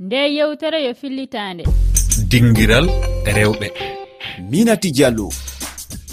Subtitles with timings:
[0.00, 1.64] nde yewtere yo fillitande.
[2.30, 2.86] Dinguiral
[3.36, 3.68] rewɓe.
[4.50, 5.28] Minati diallo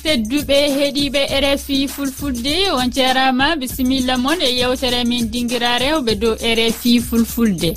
[0.03, 6.91] tedduɓe heeɗiɓe rfi fulfulde on jarama bisimilla moon e yewtere min dinguira rewɓe dow rfi
[7.07, 7.69] fulfulde.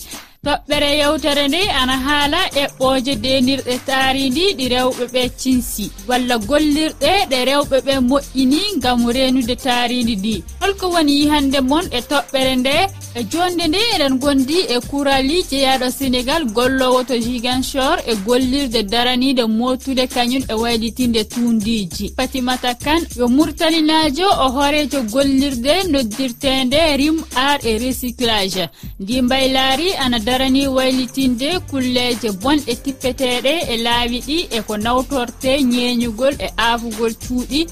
[0.46, 5.84] Toɓɓere yewtere nde ana haala eɓɓoje denirɗe taaridi ɗi rewɓe ɓe cinsi.
[6.08, 12.00] Walla gollirɗe ɗe rewɓe ɓe moƴƴini ngam renude taaridi ndi holko woni yihande moon e
[12.10, 12.74] toɓɓere nde
[13.18, 19.44] e jonde nde eɗen gondi e kurali jeeyaɗo sénégal gollowo to giganchor e gollirde daraniɗe
[19.58, 27.64] motude kañum e waylitinde tundiji fatimata kane yo murtaninajo o hoorejo gollirde noddirtende rim art
[27.64, 28.68] et recyclage.
[29.00, 36.34] Ndi mbaylaari ana darani waylitinde kulleje bonɗe tippeteɗe e laawi ɗi e ko nawtorte ñeeñugol
[36.38, 37.66] e aafugol cuuɗi.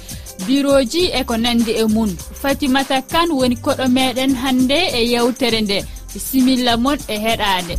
[0.47, 2.10] biroji e ko nandi e mum
[2.42, 5.79] fatimata kane woni koɗo meɗen hannde e yewtere nde.
[6.12, 7.74] Bisimilla mon e heɗade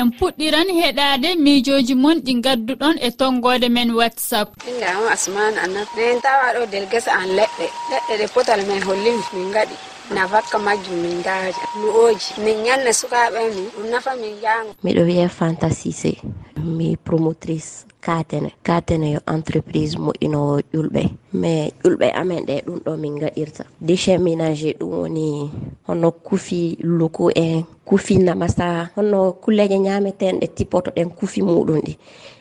[0.00, 4.48] en puɗɗiran heɗade miijoji mon ɗi gadduɗon e tonggode men whatsapp.
[4.70, 7.66] Innama asmane anna min tawa ɗo del gesa an leɗɗe.
[7.90, 9.74] Leɗɗe ɗe potal men hollimi min gaɗi
[10.14, 15.28] nafakka majjum min daari lu'oji min ñalne sukaɓe min ɗum nafa min jango miɗo wiye
[15.28, 16.12] fantasise
[16.56, 18.50] mi promotrice katene.
[18.62, 23.64] Katene yo entreprise moƴƴinowo ƴulɓe mais ƴulɓe amen ɗe ɗum ɗo min gaɗirta.
[23.80, 25.50] Déchet ménager ɗum woni
[25.86, 31.96] hono kufi loko en kufi namasa hono kulleje ñametenɗe tippoto ɗen kufi muɗum ɗi.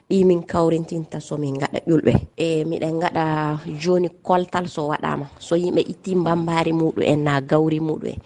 [0.10, 5.26] Ɗi min kawrintinta somin gaɗa ƴulɓe e miɗen gaɗa joni koltal so waɗama.
[5.40, 8.20] So yimɓe itti mbambari muɗum en na gawri muɗum en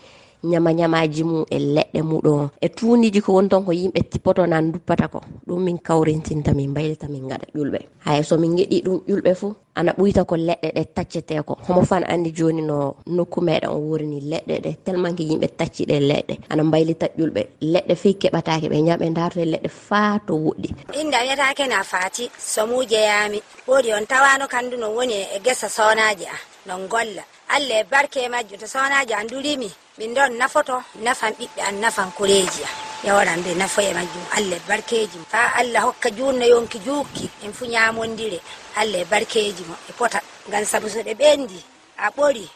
[0.44, 2.50] ñama ñamaji mum e leɗɗe muɗum.
[2.62, 5.20] E tuniji ko woni ton ko yimɓe tippoto nan duppata ko.
[5.48, 7.80] Ɗum min kawrintinta min mbaylita min gaɗa ƴulɓe.
[8.06, 11.58] Hay somin geɗi ɗum ƴulɓe fuu ana ɓuyta ko leɗɗe ɗe taccete ko.
[11.68, 15.86] Homo fan andi joni no nokku meɗen o wurni leɗɗe ɗe tellement que yimɓe tacci
[15.86, 16.34] ɗe leɗɗe.
[16.50, 17.42] Ana mbaylita ƴulɓe.
[17.74, 20.70] Leɗɗe fey keɓatake ɓe ñaɓe darto e leɗɗe faa to woɗɗi
[21.02, 26.53] inda wiyatake na faati somujeyami woodi on tawano kandu no woni e gesa sonaji a.
[26.66, 27.24] non golla.
[27.50, 32.12] Allah e barke majjum to sownajo an durimi min ɗon nafoto nafan ɓiɓɓe an nafan
[32.18, 32.72] koreji an.
[33.03, 37.53] Yawaran be nafoye majjum allah e barkeji mo fa allah hokka jurno yonki jukki en
[37.53, 38.40] fu ñamondire
[38.75, 40.19] allah e barkeji mo e pota.
[40.47, 41.59] Ngam saabu so ɗe ɓendi
[41.97, 42.47] a ɓori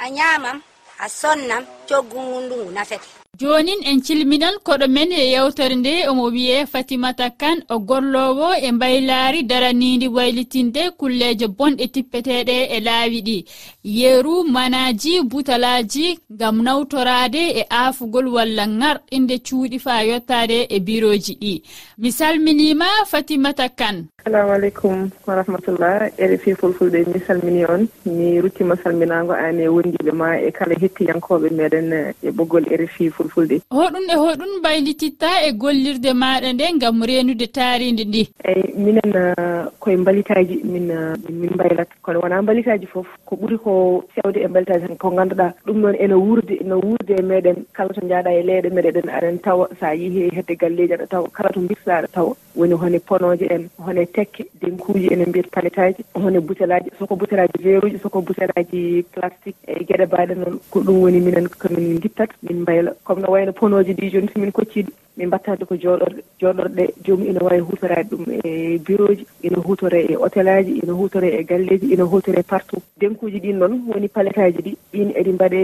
[0.00, 0.60] a ñamam
[0.98, 3.06] a sonnam coggu ngu ndungu nafete.
[3.40, 8.72] jonin en cilminan koɗo men e yewtere nde omo wiye fatimata kane o gollowo e
[8.72, 13.38] mbaylaari daranidi waylitinde kulleeje bonɗe tippeteɗe e laawi ɗi.
[13.84, 21.62] Yeeru manaji butalaji ngam nawtorade e aafugol walla ŋarɗinde cuuɗi faa yottade e biroji ɗi.
[21.98, 24.04] Mi salminima fatimata kane.
[24.24, 27.88] Assalamu aleykum warahmatullah rfi fulfulɓe mi salmini on.
[28.06, 31.92] Mi ruttima salminago an e wondiɓe ma e kala hettiyankoɓe meɗen
[32.22, 37.46] e ɓoggol rfi ful fulfulde hoɗum e hoɗum mbaylititta e gollirde maɗa nde gam renude
[37.46, 38.22] taaride ndi.
[38.44, 41.88] Eyyi minen uh, koye mbalitaji min uh, min mbaylat.
[42.02, 45.96] Kono wona mbalitaji foof ko ɓuuri ko fewde e mbalitaji tan ko ganduɗa ɗum noon
[45.98, 49.94] ene wurde no wurde e meɗen kala to jaaɗa e leyɗe meɗeɗen aɗen tawa sa
[49.94, 52.34] yeehi hedde galleji aɗa tawa kala to bissaɗa tawa.
[52.56, 57.98] woni hone ponoje en hone tekke denkuji enen mbiyata paletaji hone butelaji soko butelaji veruji
[57.98, 62.90] soko butelaji plastique e gueɗe baɗe noon ko ɗum woni minen komin guittat min mbayla
[63.04, 67.40] comme no wayno ponoji ɗi joni somin kocciɗi min mbattade ko jooɗorɗe jooɗorɗe jomum ina
[67.44, 71.92] wawi hutorade ɗum e bureau ji ina hutore e hôtel aji ina hutore e galleji
[71.92, 72.82] ina hutore partout.
[73.00, 75.60] Denkuji ɗin noon woni paletaji ɗi ɗin eɗi mbaɗe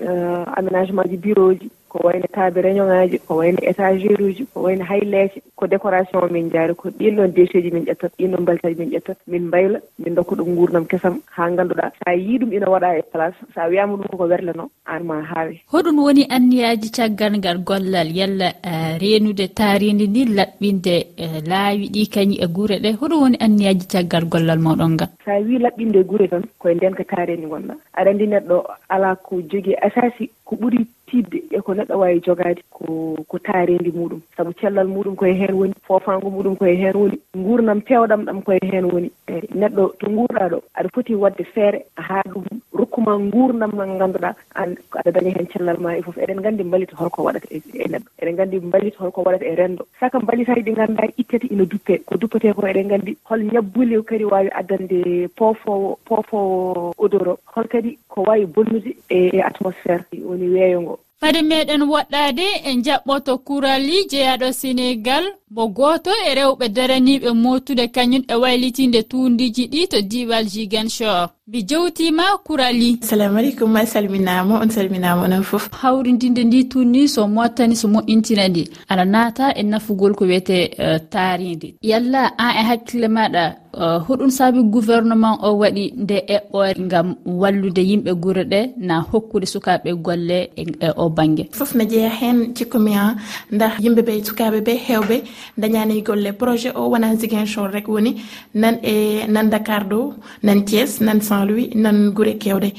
[0.00, 1.70] euh, aménagement ji bureau ji.
[1.94, 6.50] ko wayno table réunion ŋaji ko wayno étagére uji ko wayno hayleje ko décoration min
[6.50, 9.78] jaari ko ɗin ɗon déchet ji min ƴettat ɗin ɗon balitaji min ƴettat min mbayla
[10.02, 13.68] min dokka ɗum gurdam kesam ha ganduɗa sa yii ɗum ina waɗa e place sa
[13.70, 15.60] wiyama ɗum koko werlano an ma haawi.
[15.70, 22.02] Hoɗum woni anniyaji caggal ngal gollal yalla e, reenude taaridi ndi laɓɓinde e, laawi ɗi
[22.14, 22.90] kañi e guure ɗe.
[22.98, 25.10] Hoɗum woni anniyaji caggal gollal moɗon ngal.
[25.24, 28.56] Sa wi laɓɓinde e guure tan koye nden ka taaridi gonɗa aɗa andi neɗɗo
[28.88, 33.90] ala ko jogui asasi ko ɓuri tidde e ko neɗɗo wawi jogaade ko ko taarendi
[33.92, 34.20] muɗum.
[34.36, 38.58] Sabu cellal muɗum koye heen woni foofango muɗum koye heen woni nguurdam peewɗam ɗam koye
[38.62, 39.10] heen woni.
[39.28, 42.44] Eyi neɗɗo to nguurɗa ɗo aɗa foti wadde feere haa ɗum
[42.74, 46.96] rokkuma gurdam ngal ganduɗa an aɗa daña hen cellal ma e foof eɗen gandi mballitu
[46.96, 48.08] holko waɗata e, e neɗɗo.
[48.20, 49.86] Eɗen gandi mballitu holko waɗata e rendo.
[50.00, 51.94] Saka mballitaji ɗi ganduɗa ittete ina duppe.
[52.06, 57.38] Ko duppete ko eɗen gandi hol ñabbuli kadi wawi addande poofowo poofowo odoro.
[57.54, 60.98] Hol kadi ko wawi bonnude e, e atmosphére woni weeyo ngo.
[61.24, 65.24] Fade meɗen woɗɗade e jaɓɓoto kurali jeyaɗo sénégal
[65.54, 71.30] mo goto e rewɓe daraniɓe motude kañum e waylitinde tundiji ɗi to diwal jigan shor
[71.46, 72.98] mi jewtima kurali.
[73.02, 78.48] Salamu aleykum ma salminama on salminama onon foof hawridinde ndi tunni so mottani so moƴƴintina
[78.48, 83.44] ndi aɗa naata e nafugol ko wiyete e, uh, taaride yalla an e hakkille maɗa
[83.74, 89.00] uh, hoɗum saabi gouvernement o waɗi nde eɓɓore ɓoore ngam wallude yimɓe guure ɗe na
[89.00, 93.16] hokkude sukaɓe golle e, e o banggue foof ne jeeya hen cikkumi ha
[93.52, 95.16] nda yimɓeɓe sukaɓe ɓe hewɓe
[95.58, 96.32] dañani golle.
[96.32, 98.16] Projet o wona ziguinchor rek woni
[98.54, 102.72] nan e nan dakar ɗo nan thies nan saint louis nan gure kewɗe.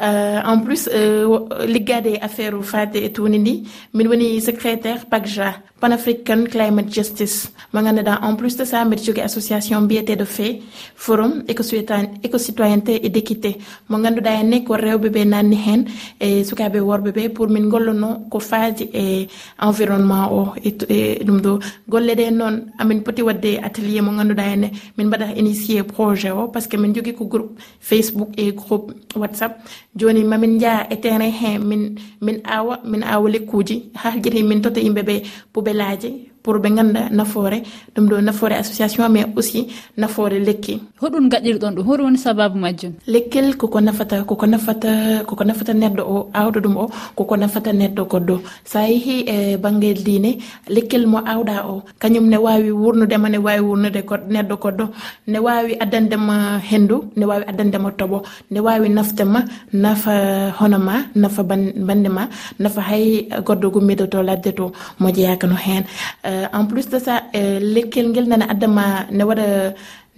[0.00, 3.54] Uh, en plus uh, liggade affaire fade e tuni ndi
[3.94, 5.54] min woni secrétaire pagja.
[5.80, 7.50] panafrican climate justice.
[7.72, 10.62] Mo ganduɗa en plus de ça mbiɗa jogui association mbiyeteɗo fe
[10.96, 13.56] forum écocitoyenneté et d' équité
[13.88, 15.84] mo ganduɗa henne ko rewɓeɓe nanni hen
[16.20, 19.28] e sukaɓe worɓeɓe pour min gollono ko faadi e
[19.60, 21.58] environnement o e, e ɗum ɗo.
[21.88, 24.70] Golle ɗe noon amin poti wadde atelier mo ganduɗa henne.
[24.96, 28.92] Min mbaɗa initié projet o par ce que min jogui ko groupe facebook et groupe
[29.14, 29.60] whatsapp.
[29.94, 34.60] Joni mamin jaa e terrain he min min awa min awa lekkuji ha jeti min
[34.60, 35.22] tota yimɓeɓe
[35.52, 36.10] pour belaaje
[36.42, 37.62] pour ɓe ganda nafoore
[37.94, 40.80] ɗum ɗo nafoore association mais aussi nafoore lekki.
[41.00, 42.92] Hoɗum gaɗirɗon ɗum hoɗum woni sababu majjum?
[43.06, 48.02] Lekkel koko nafata koko nafata koko nafata neɗɗo o awɗo ɗum o koko nafata neɗɗo
[48.12, 48.36] goɗɗo.
[48.64, 50.38] Sa yeehi e bangel diine
[50.68, 54.02] lekkel mo awɗa o kañum ne wawi wurnudema ne wawi wurnude
[54.34, 54.84] neɗɗo goɗɗo.
[55.26, 58.22] Ne wawi addandema hendu ne wawi addandema toɓo.
[58.50, 60.14] Ne wawi naftema nafa
[60.58, 65.54] hono ma nafa bande ma nafa hay goɗɗo gummiɗo to ladde to mo jeeyaka no
[65.54, 65.84] hen
[66.28, 68.84] Eh, en plus de ça eh, lekkel ngel nana addama
[69.16, 69.46] ne waɗa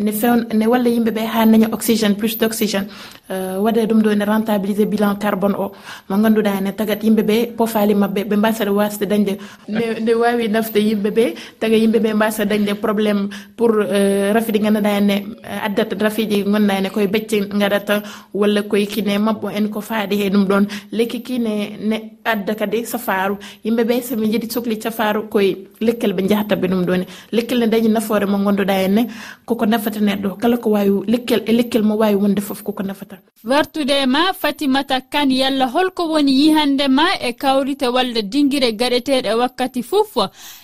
[0.00, 2.86] ne few ne walla yimɓe ɓe ha daña oxygéne plus d' oxygéne
[3.30, 5.72] euh, waɗa ɗum ɗo ne rentabilisé bilan carbone o.
[6.08, 9.36] Mo ganduɗa ne tagat yimɓeɓe pofali mabɓe ɓe mbasata wasde dañde.
[9.68, 11.24] Ne wawi nafde yimɓeɓe
[11.60, 15.12] taga yimɓeɓe mbasa dañde probléme pour euh, rafiji ganduɗa ne
[15.44, 18.02] euh, addata rafiji gonɗa ne koye becce gaɗata
[18.34, 22.84] walla koye kine mabɓo en ko faaɗi he ɗum ɗon lekki kine ne adda kadi
[22.86, 27.88] safaru yimɓeɓe somi jiiɗi sohli safaru koye lekkel ɓe jahataɓe ɗum ɗone lekkel ne dañi
[27.88, 29.06] nafoore mo ganduɗa henne
[29.44, 30.38] koko nafa nafata neɗɗo.
[30.38, 33.18] Kala ko wawi lekkel e lekkel mo wawi wonde foof koko nafata.
[33.44, 39.82] Wartude ma fatimata kane yalla holko woni yihande ma e kawrite walla dinguire gaɗeteɗe wakkati
[39.82, 40.16] fof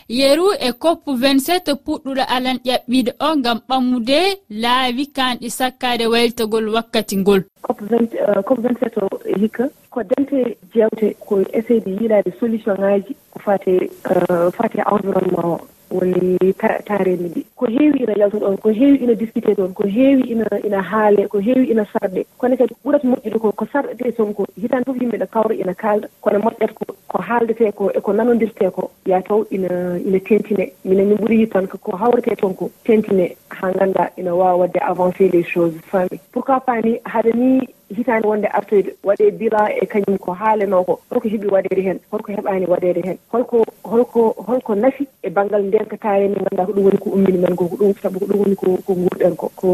[0.09, 4.19] yeru e koppu 27 puɗɗuɗo alan ƴaɓɓiɗe o gam ɓammude
[4.51, 7.43] laawi kanɗi sakkade wayltogol wakkati ngol.
[7.63, 13.91] Cop 27 euh, o hikka ko dente jewte ko essayde yiilade solution ŋaji ko fate
[14.11, 15.76] euh, fate environnement o.
[15.91, 16.53] woni
[16.87, 20.47] taareni ɗi ko heewi ina yalta ɗon ko heewi ina discuté toon ko heewi ina
[20.65, 22.27] ina haale ko heewi ina sarɗe.
[22.39, 25.75] Kono kadi ɓurata moƴƴude ko ko sarɗete toon ko hitande fof yimɓe ne kawra ina
[25.75, 26.09] kaalda.
[26.21, 30.73] Kono moƴƴat ko ko haaldete ko eko nanodirte ko ya taw ina ina tentine.
[30.85, 35.29] Minen min ɓuuri yittan ko hawrete toon ko tentine ha ganduɗa ina wawa wadde avancé
[35.29, 40.19] les choses fami pourquoi pas ni haɗa ni hitande wonde artoyde waɗe bilan e kañum
[40.19, 45.07] ko haaleno ko holko heeɓi waɗede hen holko heɓani waɗede hen holko holko holko nafi
[45.23, 48.19] e banggal ndenkatare nde ganduɗa ko ɗum woni ko ummini men ko ko ɗum saabu
[48.21, 49.69] ko ɗum woni ko ko guurɗen ko ko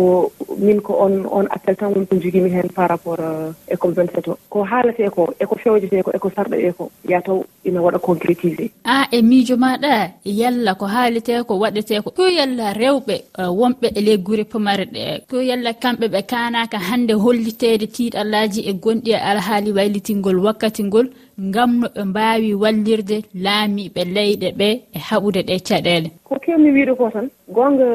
[0.59, 3.21] min ko on on appel tan woni ko jogimi hen par rapport
[3.69, 4.39] e comme 27 o.
[4.49, 9.07] Ko haalate ko eko fewjete ko eko sarɗoɗe ko e yataw ina waɗa concrétisé a
[9.11, 14.01] e miijo maɗa yalla ko haalete ko waɗete ko ko yalla rewɓe euh, wonɓe e
[14.01, 19.11] ley guure pamare ɗe ko yalla kamɓe ɓe kanaka hande hollitede ti tiiɗallaji e gonɗi
[19.13, 21.07] e alhaali waylitingol wakkati ngol
[21.49, 26.95] ngam no ɓe mbawi wallirde laamiɓe leyɗe ɓe e haɓude ɗe caɗele ko kewmi wiide
[26.99, 27.87] ko tan gonga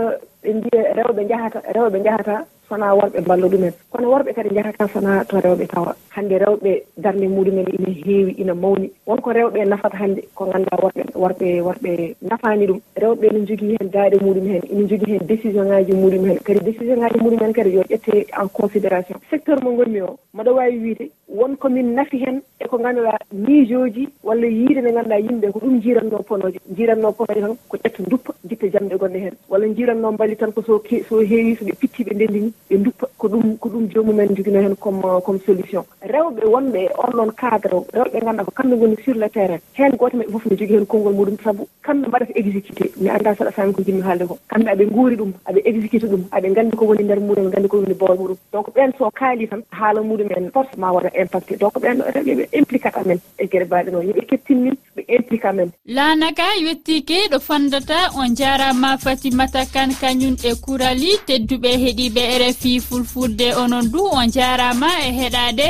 [0.44, 2.36] ɓe mbiya rewɓe jahata rewɓe jahata
[2.68, 3.74] sowona worɓe mballa ɗumen.
[3.92, 5.96] Kono worɓe kadi jahata sowona to rewɓe tawa.
[6.10, 8.92] Hannde rewɓe darde muɗumen ina heewi ina mawni.
[9.08, 12.80] Wonko rewɓe nafata hannde ko ngannduɗa worɓe worɓe worɓe nafaani ɗum.
[12.96, 16.40] Rewɓe ne jogii heen daaɗe muɗum heen ina jogii heen décision ŋaaji muɗum heen.
[16.44, 19.18] Kadi décision ŋaaji muɗum heen kadi yo ƴette en considération.
[19.30, 24.48] Secteur mo gonmi o mbaɗa waawi wiide wonko min nafi heen eko ngannduɗa miijooji walla
[24.48, 28.68] yiide nde ngannduɗa yimɓe ko ɗum jiranno ponoje jiranno ponoje tan ko ƴetta duppa jitta
[28.68, 29.36] jamɗe gonɗe heen.
[29.50, 33.08] Walla jiranno mballi tan ko so so heewi so ɓe pitti ɓe ndenndini ɓe duppa
[33.18, 35.84] ko ɗum ko ɗum jomumen jogino hen comme comme solution.
[36.02, 39.60] Rewɓe wonɓe on ɗon cadre rewɓe ganduɗa ko kamɓe goni sur le terrain.
[39.74, 42.92] Hen goto maɓɓe foof ne jogui hen konngol muɗum saabu kamɓe mbaɗata exécuté.
[43.02, 44.38] Mi anda saɗa saami ko jimmi haalde ko.
[44.50, 47.78] Kamɓe aɓe guuri ɗum aɓe exécuté ɗum aɓe gandi ko woni nder muɗum gandi ko
[47.78, 48.38] woni bool muɗum.
[48.54, 51.58] Donc ɓen so kaali tan haala muɗumen force ma waɗa impacté.
[51.58, 55.02] Donc ɓen ɗo rewɓe ɓe implicat amen e gueɗe mbaɗe noon yooɓe kettin min ɓe
[55.16, 62.22] implica amen lanaka yettike ɗo fandata on jarama fatimata kane kañum e kurali tedduɓe heeɗiɓe
[62.42, 65.68] rf fi fulfulde onon du on jarama e heɗade.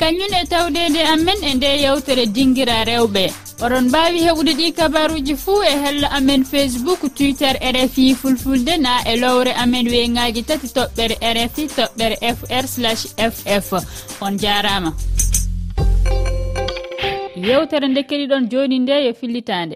[0.00, 3.24] Kañum e tawdede amen e nde yewtere dinguira rewɓe.
[3.64, 9.16] Oɗon mbawi heɓude ɗi kabaruji fuu e hello amen facebook twitter rfi fulfulde na e
[9.16, 12.64] lowre amen weyngaji tati toɓɓere rfi toɓɓere fr
[13.62, 13.72] ff
[14.20, 14.92] on jarama.
[17.36, 19.72] Yewtere nde keɗiɗon joni nde yo fillitade